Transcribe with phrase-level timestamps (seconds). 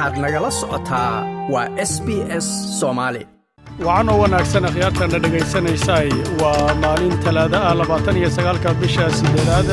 [0.00, 1.14] waxaad nagala socotaa
[1.52, 2.08] waa s b
[2.44, 2.46] s
[2.80, 3.22] soomaali
[3.86, 6.08] wacanoo wanaagsan akhyaartanna dhegaysanaysaay
[6.42, 9.68] waa maalin talaada ah labaatan iyo sagaalka bisha siddeedaad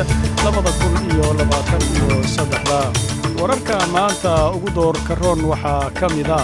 [0.45, 2.79] labada kun iyo labaatan iyo saddexda.
[3.41, 6.43] Wararka maanta ugu doorka roon waxaa ka mid a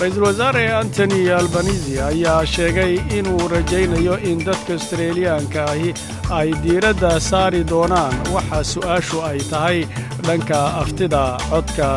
[0.00, 5.90] ra'iisul wasaare antony albanisi ayaa sheegay inuu rajaynayo in dadka astreeliyaanka ahi
[6.38, 8.14] ay diiradda saari doonaan.
[8.34, 9.78] Waxa su'aashu ay tahay
[10.26, 11.88] dhanka aftida codka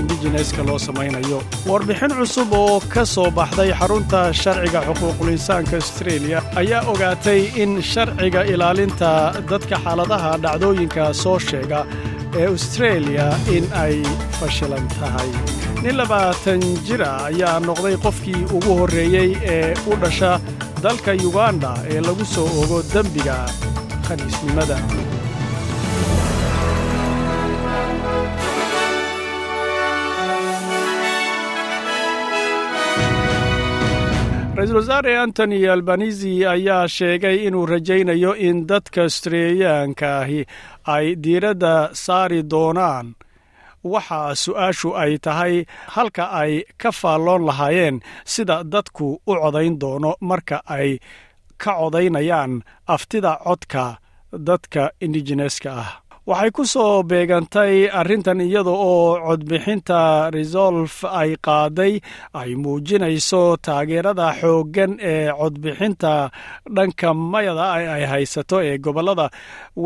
[0.00, 1.38] indijineska loo samaynayo.
[1.70, 9.10] Warbixin cusub oo ka soo baxday xarunta sharciga xuquuqulinsaanka astreeliya ayaa ogaatay in sharciga ilaalinta
[9.50, 11.80] dadka xaaladaha dhacdooyinka soo sheega
[12.40, 13.96] ee astreeliya in ay
[14.38, 15.30] fashilan tahay.
[15.82, 20.32] Nin labaatan jira ayaa noqday qofkii ugu horreeyey ee u dhasha
[20.84, 23.36] dalka yuganda ee lagu soo ogo dembiga
[24.06, 24.78] khaniisnimada
[34.56, 40.40] ra'iisul wasaare antony albanisi ayaa sheegay inuu rajaynayo in dadka astreeliyaanka ahi
[40.94, 43.06] ay diiradda saari doonaan.
[43.92, 45.54] Waxa su'aashu ay tahay
[45.94, 47.96] halka ay ka faalloon lahaayeen
[48.32, 50.98] sida dadku u codayn doono marka ay
[51.62, 52.52] ka codaynayaan
[52.94, 53.84] aftida codka
[54.48, 55.90] dadka indijineska ah
[56.30, 60.00] waxay ku soo beegantay arrintan iyada oo codbixinta
[60.36, 61.94] resolf ay qaaday
[62.40, 66.12] ay muujinayso taageerada xooggan ee codbixinta
[66.76, 67.64] dhanka mayada
[67.96, 69.26] ay haysato ee gobollada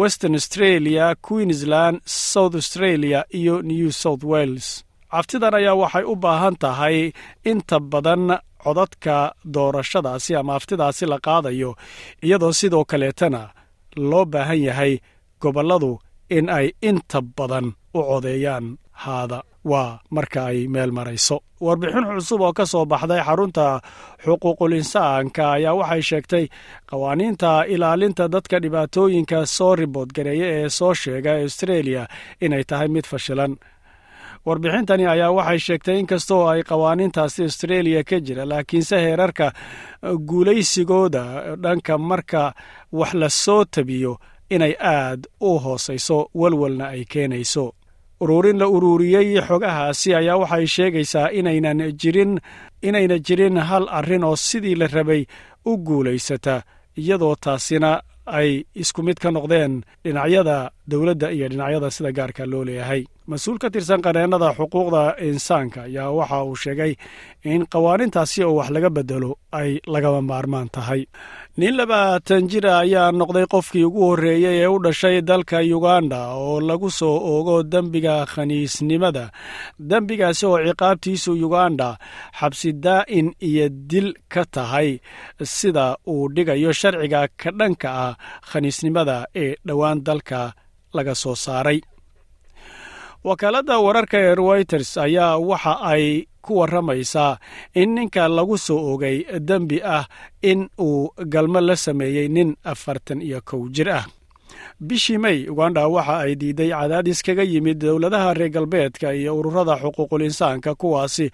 [0.00, 1.96] western australia queensland
[2.32, 4.66] south australia iyo new south wales.
[5.12, 6.98] Caftidan ayaa waxay u baahan tahay
[7.50, 8.24] inta badan
[8.64, 9.16] codadka
[9.54, 11.70] doorashadaasi ama aftidaasi la qaadayo
[12.24, 13.42] iyadoo sidoo kaleetana
[14.10, 14.92] loo baahan yahay
[15.42, 15.92] gobolladu
[16.36, 18.66] in ay inta badan u codeeyaan
[19.04, 19.40] haada.
[19.64, 21.36] Waa marka ay meel marayso.
[21.60, 23.80] Warbixin cusub oo ka soo baxday xarunta
[24.24, 26.44] xuquuqul insaanka ayaa waxay sheegtay
[26.90, 32.06] qawaaniinta ilaalinta dadka dhibaatooyinka soo ribood gareeya ee soo sheega astreeliya
[32.40, 33.52] inay tahay mid fashilan.
[34.46, 39.52] Warbixintani ayaa waxay sheegtay inkastoo ay qawaaniintaasi astreeliya ka jira laakiinse heerarka
[40.28, 41.24] guulaysigooda
[41.62, 42.54] dhanka marka
[42.92, 44.16] wax la soo tabiyo
[44.54, 47.66] inay aad u hoosayso walwalna ay keenayso.
[48.22, 52.32] Ururin la ururiyey xogahaasi ayaa waxay sheegaysaa inaynan jirin
[52.88, 55.22] inayna jirin hal arrin oo sidii la rabay
[55.70, 56.62] u guulaysata
[57.00, 57.90] iyadoo taasina
[58.38, 58.50] ay
[58.82, 59.72] isku mid ka noqdeen
[60.04, 60.56] dhinacyada
[60.90, 63.02] dowladda iyo dhinacyada sida gaarka loo leeyahay.
[63.30, 66.92] Mas'uul ka tirsan qareennada xuquuqda insaanka ayaa waxa uu sheegay
[67.52, 69.30] in qawaanintaasi oo wax laga bedelo
[69.60, 71.02] ay lagama maarmaan tahay.
[71.60, 76.88] Nin labaatan jira ayaa noqday qofkii ugu horreeyey ee u dhashay dalka yuganda oo lagu
[76.98, 79.24] soo oogo dembiga khaniisnimada.
[79.90, 81.88] Dembigaasi oo ciqaabtiisu yuganda
[82.38, 84.88] xabsi daa'in iyo dil ka tahay
[85.56, 88.14] sida uu dhigayo sharciga ka dhanka ah
[88.50, 90.40] khaniisnimada ee dhowaan dalka
[90.96, 91.80] laga soo saaray.
[93.24, 97.38] Wakaaladda wararka ee reuters ayaa waxa ay ku warramaysaa
[97.74, 99.16] in ninka lagu soo ogay
[99.48, 100.04] dembi ah
[100.42, 104.06] in uu galmo la sameeyey nin afartan iyo kow jir ah.
[104.80, 110.22] Bishii may uganda waxa ay diiday cadaadis kaga yimid dowladaha reer galbeedka iyo ururada xuquuqul
[110.28, 111.26] insaanka kuwaasi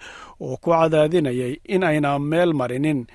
[0.43, 3.07] oo ku cadaadinayay in ayna meel marinin.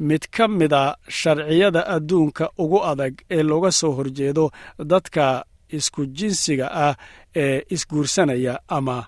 [0.00, 5.44] Mid ka mida sharciyada adduunka ugu adag ee looga soo horjeedo dadka
[5.78, 6.94] isku jinsiga ah
[7.42, 8.98] ee isguursanaya ama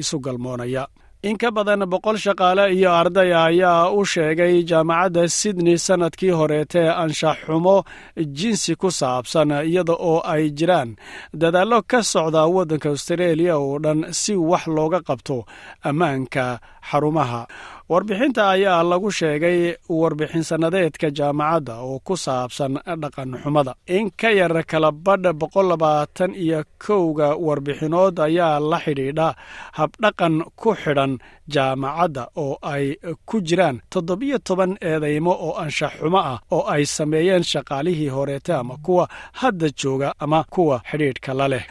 [0.00, 0.84] isu galmoonaya.
[1.24, 7.38] In ka badan boqol shaqaale iyo ardaya ayaa u sheegay jaamacadda sydney sannadkii horeetee anshax
[7.46, 7.76] xumo
[8.38, 10.90] jinsi ku saabsan iyada oo ay jiraan.
[11.40, 15.36] Dadaallo ka socda waddanka astareeliya oo dhan si wax looga qabto
[15.88, 16.44] ammaanka
[16.90, 17.42] xarumaha
[17.88, 23.74] warbixinta ayaa lagu sheegay warbixin sannadeedka jaamacadda oo ku saabsan dhaqan xumada.
[23.86, 29.28] In ka yar kala badh boqol labaatan iyo kowga warbixinood ayaa la xidhiidha
[29.78, 31.12] habdhaqan ku xidhan
[31.54, 32.96] jaamacadda oo ay
[33.28, 38.76] ku jiraan toddobiyo toban eedaymo oo anshax xumo ah oo ay sameeyeen shaqaalihii horeete ama
[38.84, 39.04] kuwa
[39.40, 41.64] hadda jooga ama kuwa xidhiidhka la leh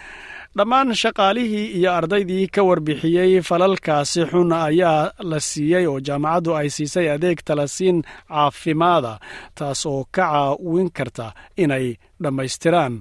[0.57, 5.01] dhammaan shaqaalihii iyo ardaydii ka warbixiyey falalkaasi xun ayaa
[5.31, 7.97] la siiyey oo jaamacaddu ay siisay adeeg talasiin
[8.29, 9.13] caafimaada
[9.57, 11.27] taas oo ka caawin karta
[11.63, 11.87] inay
[12.23, 12.93] dhammaystiraan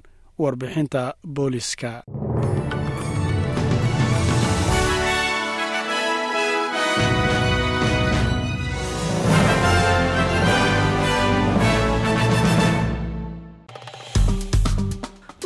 [0.42, 1.02] warbixinta
[1.34, 1.90] booliska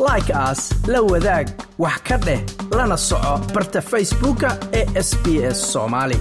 [0.09, 0.61] like aas
[0.93, 1.47] la wadaag
[1.79, 2.41] wax ka dheh
[2.77, 5.25] lana soco barta facebooka ee sb
[5.57, 6.19] s soomaali